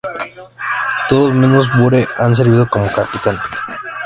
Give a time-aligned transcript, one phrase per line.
[1.09, 3.37] Todos menos Bure han servido como capitán.